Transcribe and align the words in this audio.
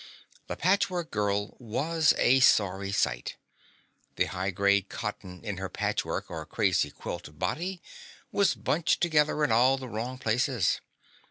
The 0.47 0.55
Patchwork 0.55 1.11
Girl 1.11 1.55
was 1.59 2.15
a 2.17 2.39
sorry 2.39 2.91
sight. 2.91 3.35
The 4.15 4.25
high 4.25 4.49
grade 4.49 4.89
cotton 4.89 5.43
in 5.43 5.57
her 5.57 5.69
patchwork 5.69 6.31
or 6.31 6.43
"crazy 6.47 6.89
quilt" 6.89 7.37
body 7.37 7.83
was 8.31 8.55
bunched 8.55 8.99
together 8.99 9.43
in 9.43 9.51
all 9.51 9.77
the 9.77 9.87
wrong 9.87 10.17
places. 10.17 10.81